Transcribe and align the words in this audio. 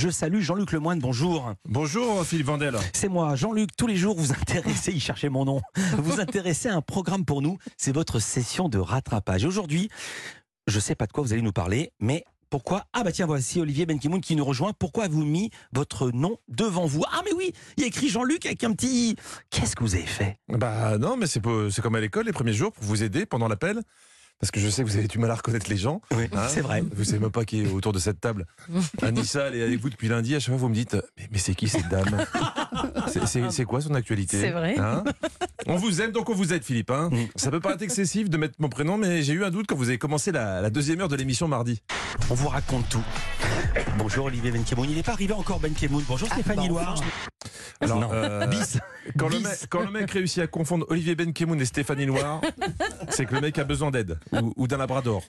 Je 0.00 0.08
salue 0.08 0.40
Jean-Luc 0.40 0.72
Lemoine, 0.72 0.98
bonjour. 0.98 1.52
Bonjour 1.68 2.24
Philippe 2.24 2.46
Vandel. 2.46 2.74
C'est 2.94 3.10
moi, 3.10 3.36
Jean-Luc. 3.36 3.76
Tous 3.76 3.86
les 3.86 3.96
jours, 3.96 4.16
vous 4.16 4.32
intéressez, 4.32 4.92
il 4.92 5.00
cherchait 5.00 5.28
mon 5.28 5.44
nom, 5.44 5.60
vous 5.98 6.20
intéressez 6.22 6.70
à 6.70 6.74
un 6.74 6.80
programme 6.80 7.26
pour 7.26 7.42
nous. 7.42 7.58
C'est 7.76 7.92
votre 7.92 8.18
session 8.18 8.70
de 8.70 8.78
rattrapage. 8.78 9.44
Aujourd'hui, 9.44 9.90
je 10.66 10.76
ne 10.76 10.80
sais 10.80 10.94
pas 10.94 11.06
de 11.06 11.12
quoi 11.12 11.22
vous 11.22 11.34
allez 11.34 11.42
nous 11.42 11.52
parler, 11.52 11.92
mais 12.00 12.24
pourquoi 12.48 12.86
Ah 12.94 13.04
bah 13.04 13.12
tiens, 13.12 13.26
voici 13.26 13.60
Olivier 13.60 13.84
Benkimoun 13.84 14.22
qui 14.22 14.36
nous 14.36 14.44
rejoint. 14.46 14.72
Pourquoi 14.72 15.04
avez-vous 15.04 15.26
mis 15.26 15.50
votre 15.74 16.10
nom 16.10 16.38
devant 16.48 16.86
vous? 16.86 17.04
Ah 17.12 17.20
mais 17.26 17.34
oui, 17.34 17.52
il 17.76 17.82
y 17.82 17.84
a 17.84 17.86
écrit 17.88 18.08
Jean-Luc 18.08 18.46
avec 18.46 18.64
un 18.64 18.72
petit... 18.72 19.16
Qu'est-ce 19.50 19.76
que 19.76 19.84
vous 19.84 19.96
avez 19.96 20.06
fait? 20.06 20.38
Bah 20.48 20.96
non, 20.96 21.18
mais 21.18 21.26
c'est 21.26 21.42
comme 21.82 21.94
à 21.94 22.00
l'école 22.00 22.24
les 22.24 22.32
premiers 22.32 22.54
jours 22.54 22.72
pour 22.72 22.84
vous 22.84 23.02
aider 23.02 23.26
pendant 23.26 23.48
l'appel. 23.48 23.82
Parce 24.40 24.50
que 24.50 24.58
je 24.60 24.70
sais 24.70 24.82
que 24.82 24.88
vous 24.88 24.96
avez 24.96 25.06
du 25.06 25.18
mal 25.18 25.30
à 25.30 25.34
reconnaître 25.34 25.68
les 25.68 25.76
gens. 25.76 26.00
Oui, 26.16 26.24
hein. 26.32 26.46
c'est 26.48 26.62
vrai. 26.62 26.82
Vous 26.94 27.04
savez 27.04 27.18
même 27.18 27.30
pas 27.30 27.44
qui 27.44 27.62
est 27.62 27.70
autour 27.70 27.92
de 27.92 27.98
cette 27.98 28.20
table. 28.20 28.46
Anissa, 29.02 29.48
elle 29.48 29.56
est 29.56 29.62
avec 29.62 29.78
vous 29.80 29.90
depuis 29.90 30.08
lundi. 30.08 30.34
À 30.34 30.40
chaque 30.40 30.48
fois, 30.48 30.56
vous 30.56 30.68
me 30.70 30.74
dites 30.74 30.96
Mais, 31.18 31.28
mais 31.30 31.38
c'est 31.38 31.54
qui 31.54 31.68
cette 31.68 31.88
dame? 31.88 32.24
C'est- 33.50 33.64
quoi 33.64 33.80
son 33.80 33.94
actualité? 33.94 34.40
C'est 34.40 34.50
vrai. 34.50 34.78
Hein? 34.78 35.04
On 35.66 35.76
vous 35.76 36.00
aime, 36.00 36.12
donc 36.12 36.30
on 36.30 36.34
vous 36.34 36.52
aide, 36.54 36.64
Philippe. 36.64 36.90
hein. 36.90 37.10
Mm. 37.12 37.16
Ça 37.36 37.50
peut 37.50 37.60
paraître 37.60 37.82
excessif 37.82 38.30
de 38.30 38.36
mettre 38.38 38.54
mon 38.58 38.68
prénom, 38.68 38.96
mais 38.96 39.22
j'ai 39.22 39.34
eu 39.34 39.44
un 39.44 39.50
doute 39.50 39.66
quand 39.68 39.76
vous 39.76 39.88
avez 39.88 39.98
commencé 39.98 40.32
la, 40.32 40.60
la 40.62 40.70
deuxième 40.70 41.00
heure 41.00 41.08
de 41.08 41.16
l'émission 41.16 41.46
mardi. 41.46 41.82
On 42.30 42.34
vous 42.34 42.48
raconte 42.48 42.88
tout. 42.88 43.02
Bonjour 43.98 44.26
Olivier 44.26 44.50
Benkimoun. 44.50 44.88
Il 44.88 44.96
n'est 44.96 45.02
pas 45.02 45.12
arrivé 45.12 45.34
encore 45.34 45.60
Benkimoun. 45.60 46.04
Bonjour 46.08 46.28
Stéphanie 46.28 46.68
Loire. 46.68 46.94
Alors, 47.80 48.00
Non. 48.00 48.10
euh, 48.12 48.46
Bis. 48.46 48.78
Quand 49.18 49.28
le, 49.28 49.40
mec, 49.40 49.52
quand 49.70 49.80
le 49.80 49.90
mec 49.90 50.10
réussit 50.10 50.42
à 50.42 50.46
confondre 50.46 50.86
Olivier 50.88 51.14
Benkemoun 51.14 51.60
et 51.60 51.64
Stéphanie 51.64 52.06
Loire, 52.06 52.40
c'est 53.08 53.24
que 53.26 53.34
le 53.34 53.40
mec 53.40 53.58
a 53.58 53.64
besoin 53.64 53.90
d'aide 53.90 54.18
ou, 54.32 54.52
ou 54.56 54.66
d'un 54.68 54.76
labrador. 54.76 55.22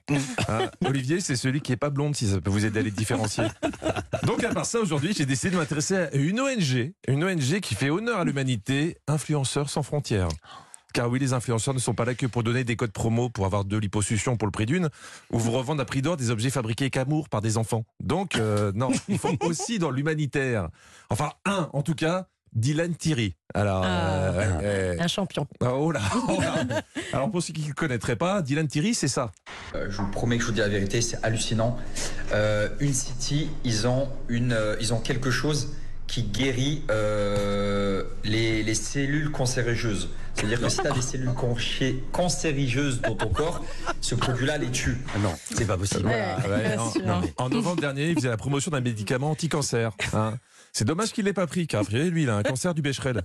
Hein, 0.50 0.70
Olivier, 0.86 1.22
c'est 1.22 1.36
celui 1.36 1.62
qui 1.62 1.72
est 1.72 1.78
pas 1.78 1.90
blonde, 1.90 2.16
si 2.16 2.28
ça 2.28 2.42
peut 2.42 2.52
vous 2.52 2.66
aider 2.66 2.80
à 2.80 2.84
les 2.84 2.92
différencier. 2.92 3.46
Donc, 4.24 4.44
à 4.44 4.50
part 4.50 4.66
ça, 4.66 4.80
aujourd'hui, 4.80 5.14
j'ai 5.18 5.26
décidé 5.26 5.52
de 5.52 5.58
m'intéresser 5.58 5.96
à 5.96 6.14
une 6.16 6.40
ONG, 6.42 6.94
une 7.08 7.24
ONG 7.24 7.60
qui 7.62 7.76
fait 7.76 7.90
honneur 7.90 8.20
à 8.20 8.26
l'humanité, 8.26 8.98
Influenceurs 9.08 9.70
sans 9.70 9.84
frontières. 9.84 10.28
Car 10.94 11.10
oui, 11.10 11.20
les 11.20 11.34
influenceurs 11.34 11.74
ne 11.74 11.80
sont 11.80 11.94
pas 11.94 12.06
là 12.06 12.14
que 12.14 12.26
pour 12.26 12.44
donner 12.44 12.64
des 12.64 12.76
codes 12.76 12.92
promo 12.92 13.30
pour 13.30 13.46
avoir 13.46 13.66
de 13.66 13.78
l'hyposuction 13.78 14.38
pour 14.38 14.48
le 14.48 14.52
prix 14.52 14.66
d'une, 14.66 14.90
ou 15.32 15.40
vous 15.40 15.52
revendre 15.52 15.82
à 15.82 15.86
prix 15.86 16.02
d'or 16.02 16.18
des 16.18 16.30
objets 16.32 16.50
fabriqués 16.50 16.90
qu'amour 16.90 17.30
par 17.30 17.42
des 17.42 17.58
enfants. 17.58 17.86
Donc, 18.02 18.36
euh, 18.36 18.72
non, 18.76 18.90
ils 19.08 19.18
font 19.20 19.38
aussi 19.42 19.80
dans 19.80 19.92
l'humanitaire. 19.92 20.70
Enfin, 21.10 21.32
un, 21.46 21.70
en 21.74 21.82
tout 21.82 21.96
cas, 21.96 22.28
Dylan 22.54 22.94
Thierry. 22.96 23.36
Alors, 23.54 23.84
Ah. 23.86 24.32
ouais. 24.60 24.98
Un 25.00 25.08
champion. 25.08 25.48
Oh 25.62 25.92
là, 25.92 26.02
oh 26.28 26.38
là. 26.42 26.82
Alors, 27.14 27.32
pour 27.32 27.42
ceux 27.42 27.54
qui 27.54 27.66
ne 27.68 27.74
connaîtraient 27.74 28.18
pas, 28.18 28.42
Dylan 28.42 28.68
Thierry, 28.68 28.94
c'est 28.94 29.08
ça. 29.08 29.32
Euh, 29.74 29.88
je 29.90 29.98
vous 30.02 30.08
promets 30.12 30.36
que 30.36 30.42
je 30.44 30.48
vous 30.48 30.54
dis 30.54 30.60
la 30.60 30.68
vérité, 30.68 31.02
c'est 31.02 31.24
hallucinant. 31.24 31.78
Euh, 32.34 32.68
une 32.82 32.94
City, 32.94 33.50
ils 33.64 33.88
ont, 33.88 34.10
une, 34.28 34.52
euh, 34.52 34.76
ils 34.82 34.94
ont 34.94 35.00
quelque 35.00 35.32
chose 35.32 35.70
qui 36.12 36.24
guérit 36.24 36.82
euh, 36.92 38.04
les, 38.26 38.64
les 38.64 38.76
cellules 38.76 39.32
cancérigeuses. 39.32 40.10
C'est-à-dire 40.36 40.60
que 40.60 40.68
si 40.68 40.80
tu 40.82 40.88
as 40.88 40.92
des 40.92 41.02
cellules 41.02 41.32
cancérigeuses 42.12 43.00
dans 43.02 43.16
ton 43.16 43.30
corps, 43.30 43.64
ce 44.02 44.16
produit-là 44.16 44.58
les 44.58 44.70
tue. 44.72 44.98
Ah 45.16 45.20
non, 45.20 45.34
c'est 45.56 45.66
pas 45.66 45.78
possible. 45.78 46.06
Ouais, 46.08 46.36
ouais, 46.50 46.68
bien 46.68 46.76
non, 46.76 46.92
sûr. 46.92 47.06
non, 47.06 47.22
mais- 47.22 47.34
En 47.38 47.48
novembre 47.50 47.80
dernier, 47.80 48.10
il 48.10 48.16
faisait 48.16 48.28
la 48.30 48.36
promotion 48.38 48.72
d'un 48.72 48.82
médicament 48.82 49.32
anti-cancer. 49.32 49.92
hein. 50.14 50.34
C'est 50.74 50.84
dommage 50.86 51.12
qu'il 51.14 51.26
l'ait 51.26 51.34
pas 51.34 51.48
pris, 51.48 51.66
car 51.68 51.84
lui, 51.90 52.24
il 52.24 52.30
a 52.30 52.36
un 52.36 52.44
cancer 52.44 52.74
du 52.74 52.82
Becherel. 52.82 53.22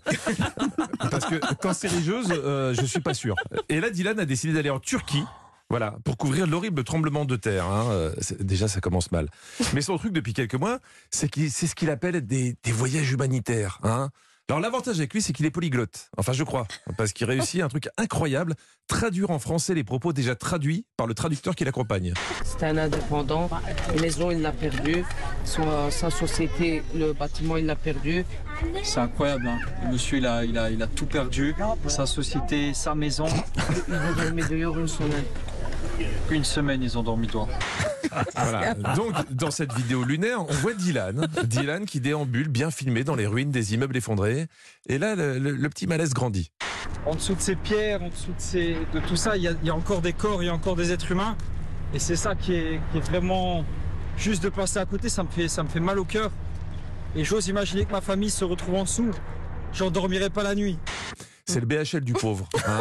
Parce 1.10 1.24
que 1.26 1.54
cancérigeuse, 1.56 2.28
euh, 2.30 2.72
je 2.74 2.84
suis 2.86 3.00
pas 3.00 3.14
sûr. 3.14 3.34
Et 3.68 3.80
là, 3.80 3.90
Dylan 3.90 4.18
a 4.20 4.24
décidé 4.24 4.52
d'aller 4.52 4.70
en 4.70 4.80
Turquie. 4.80 5.22
Voilà, 5.68 5.96
pour 6.04 6.16
couvrir 6.16 6.46
l'horrible 6.46 6.84
tremblement 6.84 7.24
de 7.24 7.36
terre. 7.36 7.66
hein. 7.66 7.86
Euh, 7.90 8.14
c'est- 8.20 8.40
Déjà, 8.42 8.68
ça 8.68 8.80
commence 8.80 9.10
mal. 9.10 9.28
Mais 9.74 9.80
son 9.80 9.98
truc 9.98 10.12
depuis 10.12 10.32
quelques 10.32 10.54
mois, 10.54 10.78
c'est 11.10 11.28
qu'il 11.28 11.50
c'est 11.50 11.66
ce 11.66 11.74
qu'il 11.74 11.90
appelle 11.90 12.24
des, 12.24 12.54
des 12.62 12.72
voyages 12.72 13.10
humanitaires. 13.10 13.78
hein. 13.82 14.10
Alors 14.48 14.60
l'avantage 14.60 14.98
avec 14.98 15.12
lui, 15.12 15.20
c'est 15.20 15.32
qu'il 15.32 15.44
est 15.44 15.50
polyglotte. 15.50 16.08
Enfin, 16.16 16.32
je 16.32 16.44
crois, 16.44 16.68
parce 16.96 17.12
qu'il 17.12 17.26
réussit 17.26 17.62
un 17.62 17.68
truc 17.68 17.88
incroyable, 17.98 18.54
traduire 18.86 19.30
en 19.30 19.40
français 19.40 19.74
les 19.74 19.82
propos 19.82 20.12
déjà 20.12 20.36
traduits 20.36 20.86
par 20.96 21.08
le 21.08 21.14
traducteur 21.14 21.56
qui 21.56 21.64
l'accompagne. 21.64 22.14
C'était 22.44 22.66
un 22.66 22.76
indépendant. 22.76 23.50
La 23.92 24.00
maison, 24.00 24.30
il 24.30 24.42
l'a 24.42 24.52
perdu. 24.52 25.02
Son- 25.44 25.90
sa 25.90 26.10
société, 26.10 26.84
le 26.94 27.12
bâtiment, 27.12 27.56
il 27.56 27.66
l'a 27.66 27.74
perdu. 27.74 28.24
C'est 28.84 29.00
incroyable. 29.00 29.48
hein. 29.48 29.58
Le 29.84 29.94
monsieur, 29.94 30.18
il 30.18 30.26
a, 30.26 30.44
il, 30.44 30.56
a, 30.56 30.70
il 30.70 30.80
a 30.80 30.86
tout 30.86 31.06
perdu. 31.06 31.52
Sa 31.88 32.06
société, 32.06 32.72
sa 32.72 32.94
maison. 32.94 33.26
Il 33.88 33.94
a 33.94 34.12
dormi 34.12 34.42
dehors 34.48 34.78
une 34.78 34.86
semaine. 34.86 35.24
Une 36.30 36.44
semaine, 36.44 36.82
ils 36.82 36.96
ont 36.98 37.02
dormi 37.02 37.26
dehors. 37.26 37.48
Voilà. 38.34 38.74
Donc, 38.94 39.12
dans 39.30 39.50
cette 39.50 39.72
vidéo 39.74 40.02
lunaire, 40.02 40.40
on 40.48 40.52
voit 40.52 40.72
Dylan. 40.72 41.26
Dylan 41.44 41.84
qui 41.84 42.00
déambule, 42.00 42.48
bien 42.48 42.70
filmé 42.70 43.04
dans 43.04 43.14
les 43.14 43.26
ruines 43.26 43.50
des 43.50 43.74
immeubles 43.74 43.96
effondrés. 43.96 44.46
Et 44.88 44.96
là, 44.98 45.14
le, 45.16 45.38
le- 45.38 45.50
le 45.52 45.68
petit 45.68 45.86
malaise 45.86 46.14
grandit. 46.14 46.50
En 47.04 47.14
dessous 47.14 47.34
de 47.34 47.40
ces 47.40 47.56
pierres, 47.56 48.02
en 48.02 48.08
dessous 48.08 48.28
de, 48.28 48.38
ces, 48.40 48.76
de 48.94 49.00
tout 49.00 49.16
ça, 49.16 49.36
il 49.36 49.42
y, 49.42 49.48
a, 49.48 49.52
il 49.60 49.66
y 49.66 49.70
a 49.70 49.74
encore 49.74 50.00
des 50.00 50.12
corps, 50.14 50.42
il 50.42 50.46
y 50.46 50.48
a 50.48 50.54
encore 50.54 50.76
des 50.76 50.92
êtres 50.92 51.10
humains. 51.12 51.36
Et 51.92 51.98
c'est 51.98 52.16
ça 52.16 52.34
qui 52.34 52.54
est, 52.54 52.80
qui 52.92 52.98
est 52.98 53.00
vraiment 53.10 53.64
juste 54.16 54.42
de 54.42 54.48
passer 54.48 54.78
à 54.78 54.86
côté, 54.86 55.08
ça 55.10 55.22
me 55.22 55.28
fait, 55.28 55.48
ça 55.48 55.62
me 55.62 55.68
fait 55.68 55.80
mal 55.80 55.98
au 55.98 56.04
cœur. 56.04 56.30
Et 57.16 57.24
j'ose 57.24 57.48
imaginer 57.48 57.84
que 57.84 57.92
ma 57.92 58.00
famille 58.00 58.30
se 58.30 58.44
retrouve 58.44 58.76
en 58.76 58.84
dessous. 58.84 59.10
J'en 59.74 59.90
dormirai 59.90 60.30
pas 60.30 60.42
la 60.42 60.54
nuit. 60.54 60.78
C'est 61.44 61.60
le 61.60 61.66
BHL 61.66 62.00
du 62.00 62.12
pauvre. 62.12 62.48
hein. 62.66 62.80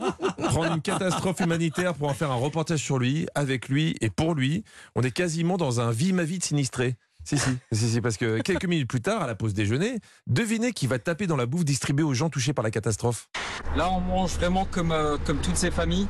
Euh, 0.00 0.10
prendre 0.48 0.72
une 0.74 0.80
catastrophe 0.82 1.40
humanitaire 1.40 1.94
pour 1.94 2.08
en 2.08 2.14
faire 2.14 2.30
un 2.30 2.36
reportage 2.36 2.80
sur 2.80 2.98
lui, 2.98 3.26
avec 3.34 3.68
lui 3.68 3.96
et 4.00 4.10
pour 4.10 4.34
lui. 4.34 4.64
On 4.94 5.02
est 5.02 5.10
quasiment 5.10 5.56
dans 5.56 5.80
un 5.80 5.90
vie 5.90 6.12
ma 6.12 6.24
vie 6.24 6.38
de 6.38 6.44
sinistré. 6.44 6.96
Si, 7.26 7.38
si, 7.38 7.50
si, 7.72 7.88
si, 7.88 8.00
parce 8.02 8.18
que 8.18 8.42
quelques 8.42 8.66
minutes 8.66 8.86
plus 8.88 9.00
tard, 9.00 9.22
à 9.22 9.26
la 9.26 9.34
pause 9.34 9.54
déjeuner, 9.54 9.98
devinez 10.26 10.72
qui 10.72 10.86
va 10.86 10.98
taper 10.98 11.26
dans 11.26 11.36
la 11.36 11.46
bouffe 11.46 11.64
distribuée 11.64 12.04
aux 12.04 12.12
gens 12.12 12.28
touchés 12.28 12.52
par 12.52 12.62
la 12.62 12.70
catastrophe. 12.70 13.28
Là, 13.76 13.90
on 13.90 14.00
mange 14.00 14.32
vraiment 14.32 14.66
comme, 14.70 14.92
euh, 14.92 15.16
comme 15.24 15.38
toutes 15.38 15.56
ces 15.56 15.70
familles. 15.70 16.06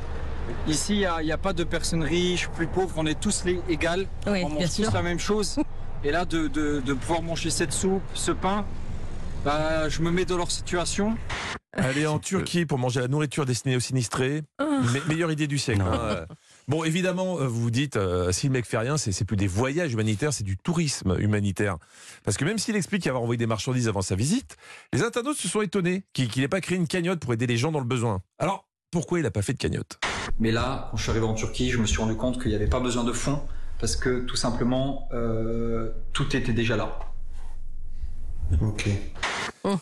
Ici, 0.67 0.93
il 0.93 0.97
n'y 0.99 1.05
a, 1.05 1.21
il 1.21 1.27
y 1.27 1.31
a 1.31 1.37
pas 1.37 1.53
de 1.53 1.63
personnes 1.63 2.03
riches, 2.03 2.49
plus 2.49 2.67
pauvres, 2.67 2.93
on 2.97 3.05
est 3.05 3.17
tous 3.19 3.45
les 3.45 3.61
égales. 3.69 4.07
Oui, 4.27 4.41
on 4.43 4.49
mange 4.49 4.65
sûr. 4.67 4.87
tous 4.87 4.93
la 4.93 5.01
même 5.01 5.19
chose. 5.19 5.57
Et 6.03 6.11
là, 6.11 6.25
de, 6.25 6.47
de- 6.47 6.81
de 6.85 6.93
pouvoir 6.93 7.21
manger 7.21 7.49
cette 7.49 7.71
soupe, 7.71 8.03
ce 8.13 8.31
pain, 8.31 8.65
bah, 9.45 9.87
je 9.89 10.01
me 10.01 10.11
mets 10.11 10.25
dans 10.25 10.37
leur 10.37 10.51
situation. 10.51 11.15
Aller 11.75 12.07
en 12.07 12.19
Turquie 12.19 12.65
pour 12.65 12.77
manger 12.79 13.01
la 13.01 13.07
nourriture 13.07 13.45
destinée 13.45 13.75
aux 13.75 13.79
sinistrés, 13.81 14.43
me- 14.59 15.07
meilleure 15.09 15.31
idée 15.31 15.47
du 15.47 15.57
siècle. 15.57 15.81
Hein. 15.81 16.25
Bon, 16.67 16.83
évidemment, 16.83 17.39
euh, 17.39 17.47
vous 17.47 17.61
vous 17.61 17.71
dites, 17.71 17.97
euh, 17.97 18.31
si 18.31 18.47
le 18.47 18.53
mec 18.53 18.65
fait 18.65 18.77
rien, 18.77 18.97
c'est 18.97 19.25
plus 19.25 19.35
des 19.37 19.47
voyages 19.47 19.91
humanitaires, 19.93 20.31
c'est 20.33 20.43
du 20.45 20.57
tourisme 20.57 21.15
humanitaire. 21.19 21.77
Parce 22.23 22.37
que 22.37 22.45
même 22.45 22.57
s'il 22.57 22.75
explique 22.75 23.05
avoir 23.07 23.21
envoyé 23.23 23.37
des 23.37 23.45
marchandises 23.45 23.87
avant 23.87 24.01
sa 24.01 24.15
visite, 24.15 24.55
les 24.93 25.03
internautes 25.03 25.37
se 25.37 25.47
sont 25.47 25.61
étonnés 25.61 26.03
qu'il 26.13 26.29
qu'il 26.29 26.41
n'ait 26.41 26.47
pas 26.47 26.61
créé 26.61 26.77
une 26.77 26.87
cagnotte 26.87 27.19
pour 27.19 27.33
aider 27.33 27.45
les 27.47 27.57
gens 27.57 27.71
dans 27.71 27.79
le 27.79 27.85
besoin. 27.85 28.21
Alors, 28.39 28.67
pourquoi 28.89 29.19
il 29.19 29.23
n'a 29.23 29.31
pas 29.31 29.41
fait 29.41 29.53
de 29.53 29.57
cagnotte? 29.59 29.99
Mais 30.39 30.51
là, 30.51 30.87
quand 30.91 30.97
je 30.97 31.03
suis 31.03 31.11
arrivé 31.11 31.25
en 31.25 31.33
Turquie, 31.33 31.69
je 31.71 31.77
me 31.77 31.85
suis 31.85 31.97
rendu 31.97 32.15
compte 32.15 32.41
qu'il 32.41 32.49
n'y 32.49 32.55
avait 32.55 32.67
pas 32.67 32.79
besoin 32.79 33.03
de 33.03 33.11
fonds 33.11 33.41
parce 33.79 33.95
que 33.97 34.19
tout 34.21 34.37
simplement, 34.37 35.09
euh, 35.13 35.91
tout 36.13 36.35
était 36.35 36.53
déjà 36.53 36.77
là. 36.77 36.97
Ok. 38.61 38.87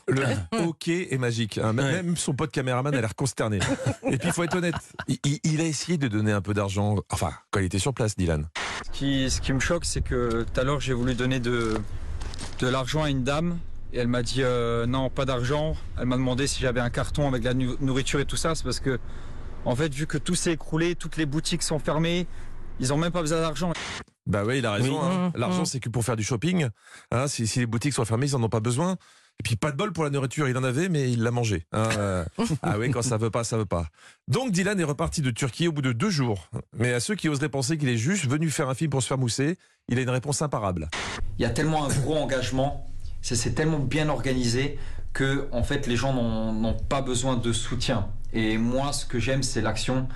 Le 0.08 0.24
OK 0.66 0.88
est 0.88 1.18
magique. 1.18 1.58
hein. 1.58 1.74
Même- 1.74 2.10
Ouais. 2.12 2.16
Son 2.16 2.34
pote 2.34 2.52
caméraman 2.52 2.94
a 2.96 3.02
l'air 3.02 3.16
consterné. 3.16 3.60
Et 4.10 4.18
puis, 4.18 4.30
il 4.30 4.34
faut 4.34 4.44
être 4.44 4.56
honnête, 4.56 4.76
il, 5.24 5.62
a 5.62 5.66
essayé 5.66 5.98
de 5.98 6.08
donner 6.08 6.32
un 6.32 6.42
peu 6.42 6.54
d'argent, 6.54 6.96
enfin, 7.12 7.32
quand 7.52 7.60
il 7.60 7.66
était 7.66 7.80
sur 7.80 7.94
place, 7.94 8.16
Dylan. 8.16 8.48
Ce 8.86 8.92
qui, 8.92 9.30
ce 9.30 9.42
qui 9.42 9.54
me 9.54 9.60
choque, 9.60 9.86
c'est 9.86 10.02
que 10.02 10.44
tout 10.44 10.60
à 10.60 10.64
l'heure, 10.64 10.80
j'ai 10.80 10.94
voulu 10.94 11.16
donner 11.16 11.40
de, 11.40 11.74
de 12.60 12.68
l'argent 12.68 13.04
à 13.04 13.10
une 13.10 13.24
dame. 13.24 13.58
Et 13.92 14.00
elle 14.00 14.08
m'a 14.08 14.24
dit 14.24 14.42
euh, 14.42 14.86
non, 14.88 15.10
pas 15.12 15.26
d'argent. 15.26 15.76
Elle 16.00 16.08
m'a 16.08 16.16
demandé 16.18 16.48
si 16.48 16.62
j'avais 16.62 16.80
un 16.80 16.90
carton 16.90 17.28
avec 17.28 17.44
la 17.44 17.54
nu- 17.54 17.76
nourriture 17.80 18.20
et 18.20 18.26
tout 18.26 18.36
ça. 18.38 18.56
C'est 18.56 18.64
parce 18.64 18.80
que, 18.80 19.00
en 19.66 19.76
fait, 19.76 19.94
vu 19.94 20.08
que 20.08 20.18
tout 20.18 20.34
s'est 20.36 20.54
écroulé, 20.54 20.96
toutes 20.96 21.16
les 21.18 21.28
boutiques 21.28 21.62
sont 21.62 21.78
fermées, 21.78 22.26
ils 22.80 22.92
ont 22.92 22.98
même 22.98 23.12
pas 23.12 23.22
besoin 23.22 23.40
d'argent. 23.42 23.72
Bah 24.26 24.44
oui, 24.48 24.60
il 24.60 24.66
a 24.66 24.72
raison. 24.72 25.00
Oui. 25.00 25.08
hein. 25.08 25.28
Mmh, 25.36 25.40
L'argent, 25.40 25.62
mmh. 25.62 25.66
c'est 25.66 25.80
que 25.80 25.90
pour 25.90 26.04
faire 26.04 26.16
du 26.16 26.24
shopping. 26.24 26.70
Hein, 27.12 27.28
si, 27.28 27.46
si 27.46 27.60
les 27.60 27.66
boutiques 27.68 27.94
sont 27.94 28.06
fermées, 28.06 28.26
ils 28.26 28.32
n'en 28.34 28.42
ont 28.44 28.50
pas 28.50 28.62
besoin. 28.62 28.96
Et 29.40 29.44
puis, 29.44 29.56
pas 29.56 29.72
de 29.72 29.78
bol 29.78 29.92
pour 29.92 30.04
la 30.04 30.10
nourriture. 30.10 30.48
Il 30.48 30.58
en 30.58 30.64
avait, 30.64 30.90
mais 30.90 31.12
il 31.12 31.22
l'a 31.24 31.32
mangé. 31.32 31.66
hein. 31.74 31.90
Euh, 31.98 32.26
ah 32.62 32.78
oui, 32.78 32.92
quand 32.92 33.02
ça 33.02 33.18
veut 33.18 33.32
pas, 33.32 33.44
ça 33.44 33.58
veut 33.58 33.66
pas. 33.66 33.88
Donc, 34.28 34.52
Dylan 34.52 34.80
est 34.80 34.84
reparti 34.86 35.22
de 35.22 35.32
Turquie 35.32 35.68
au 35.68 35.72
bout 35.72 35.82
de 35.82 35.92
deux 35.92 36.10
jours. 36.10 36.50
Mais 36.78 36.94
à 36.94 37.00
ceux 37.00 37.16
qui 37.16 37.30
oseraient 37.30 37.50
penser 37.50 37.78
qu'il 37.78 37.90
est 37.90 37.98
juste 37.98 38.26
venu 38.28 38.50
faire 38.50 38.70
un 38.70 38.76
film 38.76 38.90
pour 38.92 39.02
se 39.02 39.08
faire 39.08 39.18
mousser, 39.18 39.58
il 39.90 39.98
a 39.98 40.02
une 40.02 40.10
réponse 40.10 40.42
imparable. 40.42 40.90
Il 41.40 41.42
y 41.42 41.46
a 41.46 41.50
tellement 41.50 41.84
un 41.86 41.90
gros 41.90 42.16
engagement, 42.18 42.88
c'est 43.22 43.36
c'est 43.36 43.52
tellement 43.54 43.80
bien 43.80 44.08
organisé 44.10 44.78
que 45.14 45.48
en 45.52 45.64
fait 45.64 45.88
les 45.88 45.96
gens 45.96 46.14
n'ont 46.14 46.74
pas 46.76 47.02
besoin 47.02 47.36
de 47.36 47.52
soutien. 47.52 48.08
Et 48.36 48.58
moi, 48.58 48.94
ce 48.94 49.06
que 49.06 49.20
j'aime, 49.20 49.44
c'est 49.44 49.62
l'action. 49.62 50.08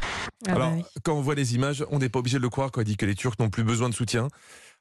Ah 0.47 0.53
bah 0.53 0.55
Alors, 0.55 0.73
oui. 0.73 0.83
quand 1.03 1.13
on 1.13 1.21
voit 1.21 1.35
les 1.35 1.53
images, 1.53 1.85
on 1.91 1.99
n'est 1.99 2.09
pas 2.09 2.17
obligé 2.19 2.37
de 2.37 2.43
le 2.43 2.49
croire 2.49 2.71
quand 2.71 2.81
il 2.81 2.85
dit 2.85 2.97
que 2.97 3.05
les 3.05 3.13
Turcs 3.13 3.35
n'ont 3.39 3.49
plus 3.49 3.63
besoin 3.63 3.89
de 3.89 3.93
soutien. 3.93 4.27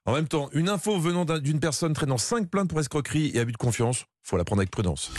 En 0.07 0.13
même 0.15 0.29
temps, 0.29 0.49
une 0.53 0.69
info 0.69 0.99
venant 1.01 1.25
d'un- 1.25 1.41
d'une 1.41 1.59
personne 1.61 1.93
traînant 1.93 2.19
cinq 2.19 2.49
plaintes 2.49 2.69
pour 2.69 2.79
escroquerie 2.79 3.33
et 3.35 3.41
abus 3.41 3.53
de 3.53 3.57
confiance, 3.57 4.05
faut 4.23 4.37
la 4.37 4.45
prendre 4.45 4.61
avec 4.61 4.71
prudence. 4.71 5.11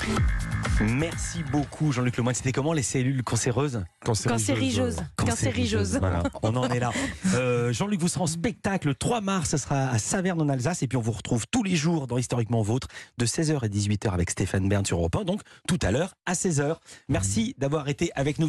Merci 0.82 1.44
beaucoup 1.52 1.92
Jean-Luc 1.92 2.18
Lemoyne. 2.18 2.36
C'était 2.36 2.52
comment 2.52 2.72
les 2.74 2.84
cellules 2.84 3.24
cancéreuses? 3.24 3.84
Cancérigeuses. 4.06 4.98
Cancérigeuses. 5.16 5.98
Voilà, 6.00 6.24
on 6.44 6.56
en 6.56 6.70
est 6.70 6.80
là. 6.80 6.92
Euh, 7.34 7.74
Jean-Luc, 7.74 8.00
vous 8.00 8.08
serez 8.10 8.22
en 8.22 8.28
spectacle 8.28 8.88
le 8.90 8.96
3 8.96 9.22
mars, 9.22 9.50
ce 9.52 9.58
sera 9.58 9.88
à 9.90 9.98
Saverne 9.98 10.42
en 10.42 10.50
Alsace. 10.50 10.84
Et 10.84 10.88
puis 10.88 10.98
on 10.98 11.02
vous 11.02 11.14
retrouve 11.14 11.46
tous 11.50 11.64
les 11.64 11.76
jours 11.76 12.06
dans 12.06 12.18
Historiquement 12.18 12.62
Vôtre 12.62 12.88
de 13.18 13.26
16h 13.26 13.66
et 13.66 13.70
18h 13.70 14.12
avec 14.14 14.30
Stéphane 14.30 14.70
Bern 14.70 14.86
sur 14.86 14.98
Europe 15.00 15.16
1. 15.16 15.24
Donc 15.24 15.42
tout 15.68 15.80
à 15.82 15.92
l'heure 15.92 16.14
à 16.26 16.34
16h. 16.34 16.76
Merci 17.10 17.56
d'avoir 17.58 17.88
été 17.90 18.12
avec 18.16 18.40
nous. 18.40 18.46